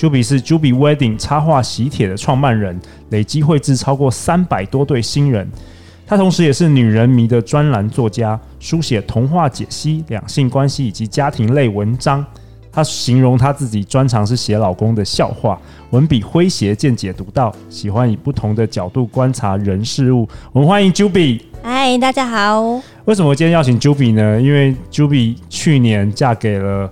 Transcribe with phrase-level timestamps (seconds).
[0.00, 2.80] Juby 是 Juby Wedding 插画喜帖的创办人，
[3.10, 5.46] 累计绘制超过三百多对新人。
[6.06, 12.24] 他同时也是女人迷的专栏作家，书写童话解析、两性关系以及家庭类文章。
[12.72, 15.60] 他形容他自己专长是写老公的笑话，
[15.90, 20.26] 文笔诙谐，见解独到，喜欢以不同的角度观察人事物。
[20.52, 21.42] 我们欢迎 Juby。
[21.62, 22.80] 嗨，大家好。
[23.04, 24.40] 为什么今天邀请 Juby 呢？
[24.40, 26.90] 因为 Juby 去年嫁给了。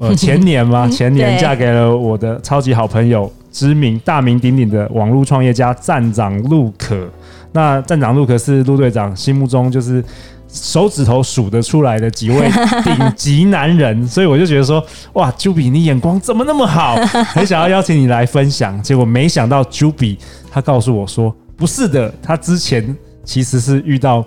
[0.00, 7.06] 呃，前年嘛，前年嫁给了我的超级好朋友，知名大名鼎鼎的网络创业家站长陆可。
[7.52, 10.02] 那站长陆可是陆队长心目中就是
[10.48, 12.48] 手指头数得出来的几位
[12.82, 16.96] 顶级男人， 所以我就觉得说，哇，Juby 你眼光怎么那么好？
[17.34, 18.82] 很想要邀请你来分享。
[18.82, 20.16] 结果没想到 Juby
[20.50, 24.24] 他告诉我说，不是的，他之前其实是遇到。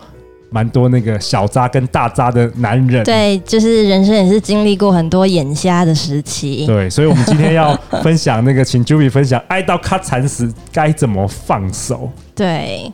[0.54, 6.68] 蛮多那个小渣跟大渣的男人，对，就是人生也是经历过很多眼瞎的时期。
[6.68, 12.08] 对，所以我们今天要分享那个，请 Juby 分享，爱到咔惨死该怎么放手？
[12.36, 12.94] 对，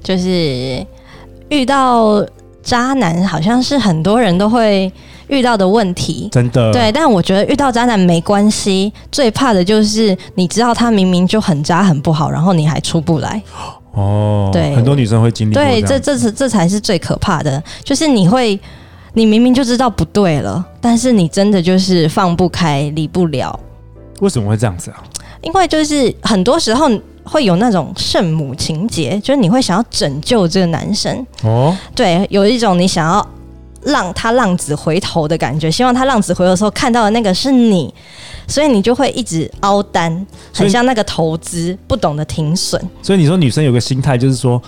[0.00, 0.86] 就是
[1.48, 2.24] 遇到
[2.62, 4.92] 渣男，好像是很多人都会
[5.26, 6.28] 遇到的问题。
[6.30, 13.42] 真的，对，但我觉得遇到渣男没关系，最怕的就是你知道他明明就很渣很不好，然后你还出不来。
[13.92, 15.54] 哦，对，很多女生会经历。
[15.54, 18.58] 对，这这是这才是最可怕的，就是你会，
[19.14, 23.58] 你明明就知道不对了，但是你真的就是放不开，离不了。
[24.20, 25.02] 为什么会这样子啊？
[25.42, 26.88] 因为就是很多时候
[27.24, 31.26] 会有那种圣母情节，就是你会想要拯救这个男生。
[31.42, 33.26] 哦，对，有一种你想要。
[33.82, 37.92] 让他浪子回头的感觉，希望他浪子回头的时候看到的那个是你，
[38.46, 42.78] 所以你就会一直凹单，很像那个投资不懂得停损。
[43.02, 44.60] 所以你说女生有个心态，就是说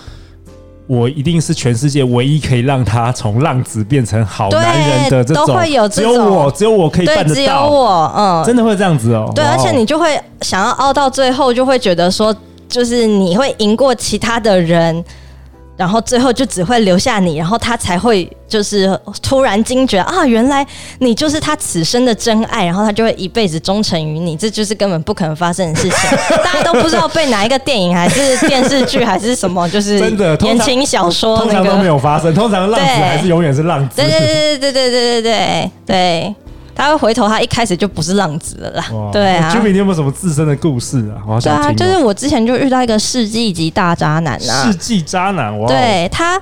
[0.87, 9.31] 我一定是全世界唯一可以让他从浪子变成好男人的这种，都会有这种，只有我，只有我可以办得到，只有我，嗯，真的会这样子哦。
[9.35, 12.35] 对，而且你就会想要凹到最后，就会觉得说，
[12.67, 15.05] 就是你会赢过其他的人。
[15.75, 20.65] 然后最后就只会留下你，然后他才会就是突然惊觉啊，原来
[20.99, 26.17] 你就是他此生的真爱，然后他就会一辈子忠诚于你，这就是根本不可能发生的事情。
[26.43, 33.95] 大家都不知道被哪一个电影还是电视剧还是什么，就是真的言情小说那个通常都没有发生，通常浪子还是永远是浪子。
[33.95, 36.35] 对对对对对对对对对对。
[36.75, 38.85] 他会回头，他一开始就不是浪子了啦。
[38.91, 41.21] 哇对啊，Juby，你有没有什么自身的故事啊？
[41.25, 41.39] 好。
[41.39, 44.63] 对啊，就是我之前就遇到一个世纪级大渣男啊。
[44.65, 45.67] 世纪渣男，哇！
[45.67, 46.41] 对，他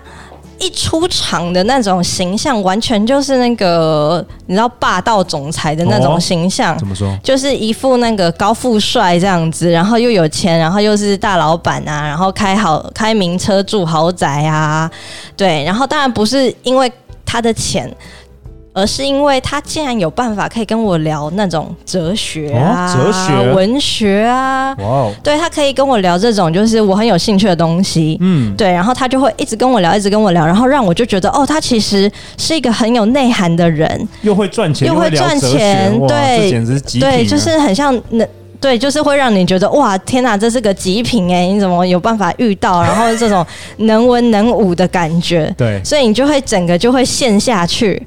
[0.59, 6.75] 一出场的那种形象，完全就是那个你知道霸道总裁的那种形象。
[6.75, 7.17] 哦、怎么说？
[7.23, 14.89] 就是一副那个高富帅这样子，然后又有钱，然后又是大老板啊，然后开好开名车住豪宅啊。
[15.35, 16.91] 对，然后当然不是因为
[17.25, 17.91] 他的钱。
[18.73, 38.25] 而是因为他竟然有办法可以跟我聊那种哲学啊、哲学、文学啊，哇哦，对，他可以跟我聊这种就是我很有兴趣的东西，嗯，对，然后他就会一直跟我聊，一直跟我聊，然后让我就觉得哦，他其实是一个很有内涵的人，又会赚钱，又会赚钱，对，简直是极对，就是很像那，
[38.61, 42.81] 对，就是会让你觉得哇，天哪，这是个极品哎，你怎么有办法遇到？
[42.81, 43.45] 然后这种
[43.77, 48.01] 能文能武的感觉，对，所以你就会整个就会陷下去。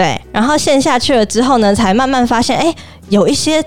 [0.00, 2.74] 对，然后陷下去了之后呢，才慢慢发现，哎，
[3.10, 3.62] 有一些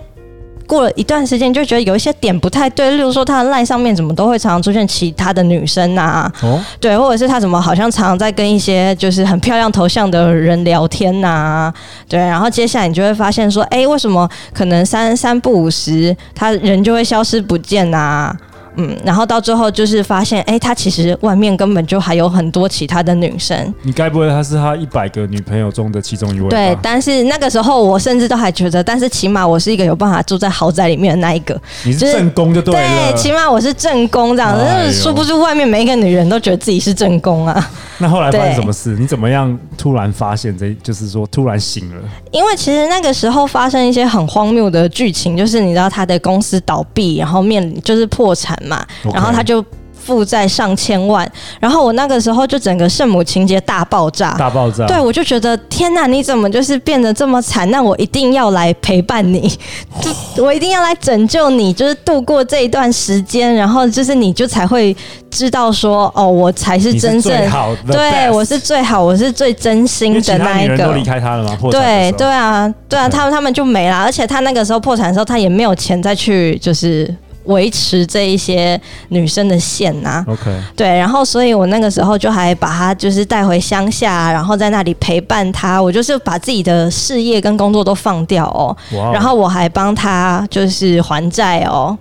[0.66, 11.74] 过了一段时间，就觉得有一些点不太对，例如说他的 LINE 上面怎么都会常常出现其他的女生啊，哦，对，或者是他怎么好像常常在跟一些就是很漂亮头像的人聊天呐，啊，
[12.10, 18.36] 对，然后接下来你就会发现说，哎，为什么可能三三不五时，他人就会消失不见呐，啊？
[18.76, 23.74] 嗯，然后到最后就是发现，哎，他其实外面根本就还有很多其他的女生。
[23.84, 26.50] 你该不会他是他一百个女朋友中的其中一位？
[26.50, 31.60] 对，但是那个时候我甚至都还觉得，但是起码我是一个有办法住在豪宅里面的那一个。
[31.86, 33.12] 你是正宫就对了。
[33.12, 34.62] 对，起码我是正宫这样子。
[34.64, 37.72] 哎、说不出外面每一个女人都觉得自己是正宫啊。
[38.00, 38.98] 那后来发生什么事？
[39.00, 40.74] 你怎么样突然发现这？
[40.82, 42.02] 就是说突然醒了？
[42.32, 48.58] 因为其实那个时候发生一些很荒谬的剧情，就是你知道他的公司倒闭，然后面临就是破产。
[48.66, 49.64] 嘛.然后他就
[49.94, 51.26] 负债上千万，
[51.62, 54.86] 然后我那个时候就整个圣母情节大爆炸，大爆炸。
[54.86, 57.70] 对，我就觉得天哪，你怎么就是变得这么惨？
[57.72, 59.50] 那我一定要来陪伴你，
[60.36, 64.94] 就我一定要来拯救你，就是度过这一段时间，然后就是你就才会
[65.32, 70.78] 知道说，哦，我才是真正最好，对我是最好，我是最真心的那一个。
[70.80, 71.58] 都离开他了吗？
[71.72, 77.10] 对对啊，对啊，他们他们就没了，而且他那个时候破产的时候，他也没有钱再去就是。
[77.46, 78.80] 维持这一些
[79.10, 85.82] 女生的线呐、啊，OK，对，然后所以我那个时候就还把她就是带回乡下，然后在那里陪伴她。
[85.82, 89.12] 我就是把自己的事业跟工作都放掉哦，wow.
[89.14, 91.98] 然后我还帮她就是还债哦，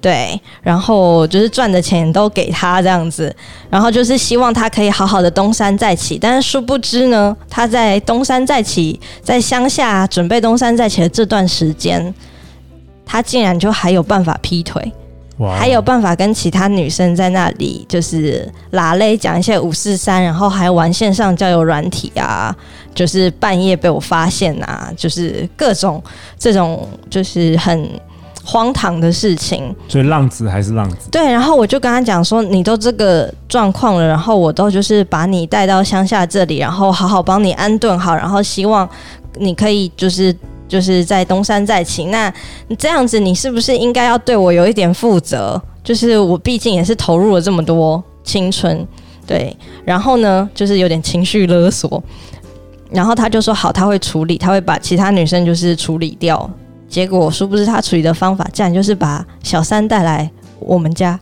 [0.00, 3.34] 对，然后就是赚的钱都给她这样子，
[3.70, 6.16] 然后就是希望她可以好好的东山再起。
[6.16, 12.14] 但是殊不知呢，她在东山再起，在乡下准备东山再起的这段时间。
[13.06, 14.92] 他竟然就还有办法劈腿
[15.58, 22.54] 还有办法跟其他女生在那里就是拉勒讲一些五四三，然后还玩线上交友软体啊，
[22.94, 26.00] 就是半夜被我发现啊，就是各种
[26.38, 27.90] 这种就是很
[28.44, 29.74] 荒唐的事情。
[29.88, 31.10] 所以浪子还是浪子。
[31.10, 38.88] 对，然后我就跟他讲说，你都这个状况了，然后我都就是把你带到乡下这里，然后好好帮你安顿好，然后希望
[39.36, 40.32] 你可以就是。
[40.74, 42.32] 就是在东山再起，那
[42.76, 45.62] 这样子，你是不是应该要对我有一点负责？
[45.84, 48.84] 就是我毕竟也是投入了这么多青春，
[49.24, 49.56] 对。
[49.84, 52.02] 然后呢，就是有点情绪勒索。
[52.90, 56.50] 然后他就说好，他会处理，他会把其他女生就是处理掉。
[56.88, 60.28] 结果殊不知他处理的方法，竟然就是把小三带来
[60.58, 61.20] 我们家。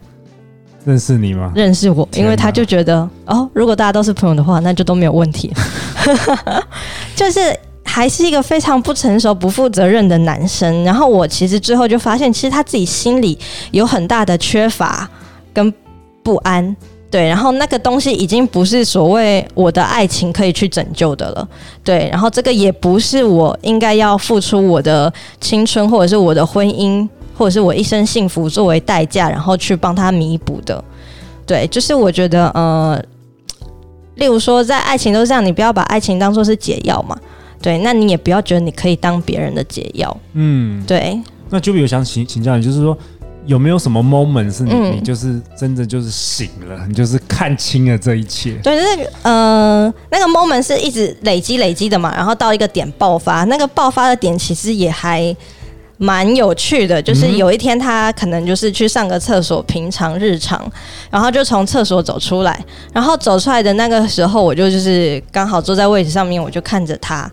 [0.87, 1.53] 认识你吗？
[1.55, 5.53] 认识我，因为他就觉得哦，如果大家都是朋友的话，那就都没有问题。
[7.15, 7.55] 就是。
[7.94, 10.83] 还是一个非常不成熟、不负责任的男生。
[10.83, 13.39] 然后我其实最后就发现，其实他自己心里
[13.71, 15.06] 有很大的缺乏
[15.53, 15.71] 跟
[16.23, 16.75] 不安。
[17.11, 21.47] 对，然后那个东西已经不是所谓我的爱情可以去拯救的了。
[21.85, 27.06] 对，然后这个也不是我应该要付出我的青春，或者是我的婚姻，
[27.37, 30.83] 或者是我一生幸福作为代价，然后去帮他弥补的。
[31.44, 32.99] 对，就是我觉得，呃，
[34.15, 37.15] 例如说，在爱情都是这样，你不要把爱情当做是解药嘛。
[37.62, 40.14] 对，那你也不要觉得你可以当别人的解药。
[40.35, 41.19] 嗯，对。
[41.49, 42.97] 那就比如想请请教你，就是说
[43.44, 48.55] 有没有什么 moment 是你、嗯、你就是真的就是醒了，你就是看清了这一切？
[48.62, 53.44] 对，那个呃，那个 moment 是一直累积累积的嘛，然后到一个点爆发。
[53.44, 55.37] 那个爆发的点其实也还
[55.99, 60.65] 蛮有趣的，就是有一天他可能就是去上个厕所，平常日常，
[61.11, 67.31] 然后就从厕所走出来，然后走出来的那个时候，我就就是刚好坐在位置上面，我就看着他。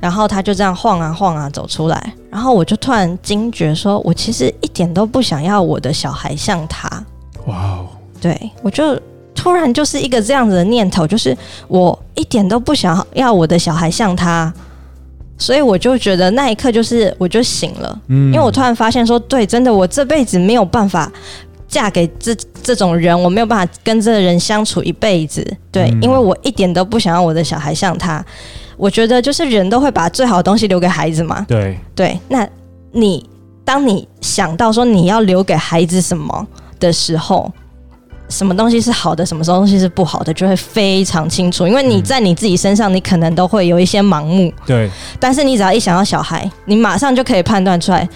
[0.00, 6.88] 然后他就这样晃啊晃啊走出来，然后我就突然惊觉，说我其实一点都不想要我的小孩像他。
[7.46, 7.86] 哇哦！
[8.20, 8.98] 对，我就
[9.34, 11.36] 突然就是一个这样子的念头，就是
[11.68, 14.52] 我一点都不想要我的小孩像他，
[15.38, 21.12] 所以我就觉得那一刻就是我就醒了，嗯，因为我突然发现说，对，真的我这辈子没有办法
[21.76, 28.24] 嫁给这这种人，我没有办法跟这个人相处一辈子，对，因为我一点都不想要我的小孩像他。
[28.78, 31.44] 我觉得就是人都会把最好的东西留给孩子嘛。
[31.46, 32.48] 对对，那
[32.92, 33.28] 你
[33.62, 36.46] 当你想到说你要留给孩子什么
[36.80, 37.52] 的时候，
[38.30, 41.66] 什么东西是好的，什么东西是不好的，就会非常清楚。
[41.66, 44.50] 因为你在你自己身上，你可能都会有一些盲目。
[44.66, 44.88] 对。
[45.20, 48.08] 但是你只要一想到小孩，你马上就可以判断出来，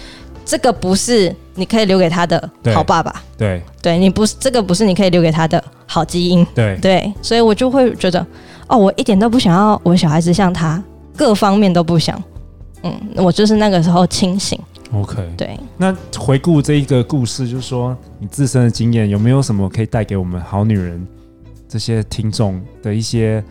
[0.46, 3.22] 这个不是你可以留给他的好爸爸。
[3.36, 3.62] 对。
[3.82, 6.44] 对，你不是这个不是你可以留给他的好基因。
[6.54, 6.76] 对。
[6.78, 8.26] 对，所以我就会觉得。
[8.66, 10.80] 哦，我一点都不想要我小孩子像他，
[11.16, 12.23] 各方面都不想。
[12.85, 14.56] 嗯，我就是那个时候清醒。
[14.92, 15.58] OK，对。
[15.76, 21.04] 那回顾这一个故事，就是说你自身的经验，有没有什么可以带给我们好女人
[21.68, 23.42] 这些听众的一些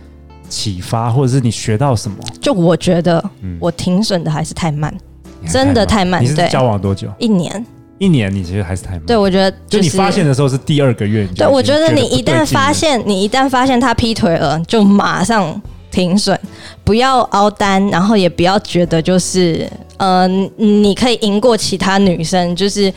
[0.48, 2.17] 启发，或者是你学到什么？
[2.39, 3.22] 就我觉得，
[3.60, 4.93] 我停损的还是太慢，
[5.41, 6.24] 嗯，真的太慢。
[6.24, 7.12] 你是交往多久？
[7.19, 7.65] 一年。
[8.00, 9.01] 一年，你其实还是太慢。
[9.06, 11.27] 对，我觉得、就是、就你发现的时候是第二个月。
[11.36, 16.39] 对，我觉得你一旦发现，你一旦发现他劈腿了，就马上停损，
[16.84, 20.27] 不要凹单，然后也不要觉得就是，呃，
[20.58, 22.91] 你可以赢过其他女生，就是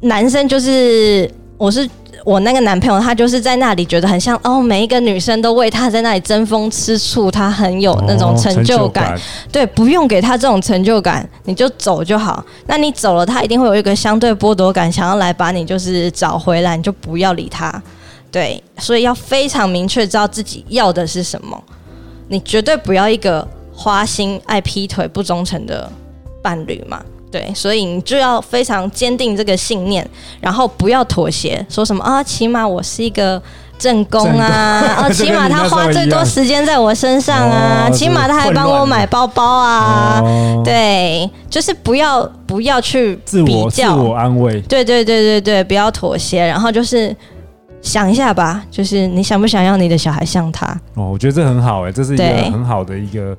[0.00, 1.88] 男生就是我是。
[2.24, 9.18] 我那个男朋友，他就是在那里觉得很像哦，每一个女生都为他在那里争风吃醋，他很有那种成就感。
[9.50, 12.44] 对，不用给他这种成就感，你就走就好。
[12.66, 17.82] 那你走了，他一定会有一个相对剥夺感，想要来把你就是找回来，你就不要理他。
[18.30, 21.60] 对，所以要非常明确知道自己要的是什么。
[22.28, 25.90] 你绝对不要一个花心、爱劈腿、不忠诚的
[26.40, 27.02] 伴侣嘛。
[27.30, 30.08] 对，所以你就要非常坚定这个信念，
[30.40, 33.40] 然后不要妥协，说什么啊，起码我是一个。
[33.80, 47.16] 正宫啊，哦， 起码他花最多时间在我身上啊，哦、起码他还帮我买包包啊，哦、对，就是不要不要去自我，自我安慰，对对对对对，不要妥协，然后就是
[47.80, 50.66] 想一下吧，就是你想不想要你的小孩像他？
[50.96, 53.34] 哦，我觉得这很好哎、欸，这是一个很好的一个。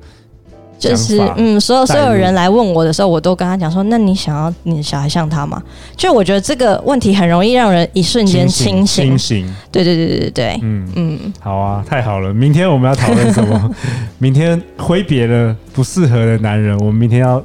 [0.90, 5.62] 就是嗯，所有所有人来问我的时候，我都跟他讲说：“那你想要你的小孩像他吗？”
[5.96, 9.06] 就我觉得这个问题很容易让人一瞬间清醒。
[9.06, 12.34] 清醒，对对对对对对，嗯嗯，好啊，太好了！
[12.34, 13.70] 明天我们要讨论什么？
[14.18, 17.40] 明天挥别了不适合的男人，我们明天要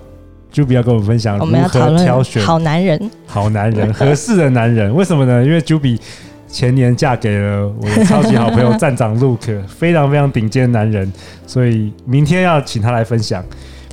[0.51, 4.91] 就不要跟我们分享如何挑选好男人，好男人合适的男人。
[4.95, 5.45] 为什么呢？
[5.45, 5.99] 因为 Juby。
[6.47, 11.11] 前年嫁给了我的超级好朋友站长 Luke， 非常非常顶尖男人，
[11.45, 13.43] 所以明天要请他来分享。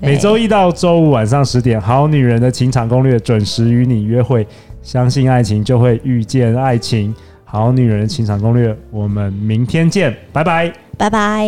[0.02, 4.46] 每周一到周五晚上十点，《好女人的情场攻略》准时与你约会。
[4.82, 7.14] 相信爱情，就会遇见爱情。
[7.44, 11.46] 好女人的情场攻略，我们明天见，拜拜，拜拜。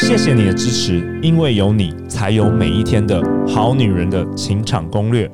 [0.00, 5.30] 谢谢你的支持，因为有你，才有每一天的好女人的情场攻略。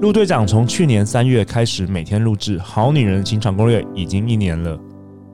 [0.00, 4.78] 陆队长从去年三月开始每天录制《好女人的情场攻略》，已经一年了。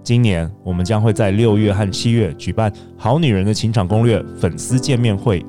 [0.02, 5.44] 今年我们将会在六月和七月举办《好女人的情场攻略》粉丝见面会。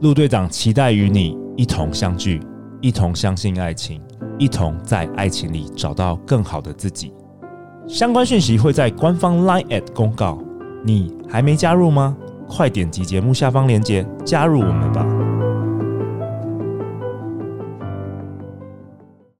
[0.00, 2.40] 陆队长期待与你一同相聚，
[2.80, 4.00] 一同相信爱情，
[4.38, 7.12] 一同在爱情里找到更好的自己。
[7.86, 10.36] 相关讯息会在官方 LINE@ at 公告。
[10.84, 12.16] 你还没加入吗？
[12.48, 15.06] 快点击节目下方链接加入我们吧。